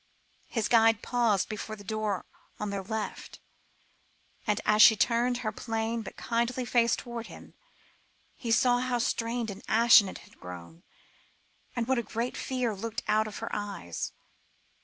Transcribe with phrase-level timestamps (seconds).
[0.47, 2.25] His guide paused before a door
[2.59, 3.39] on their left,
[4.47, 7.53] and as she turned her plain but kindly face towards him,
[8.35, 10.81] he saw how strained and ashen it had grown,
[11.75, 14.11] and what a great fear looked out of her eyes.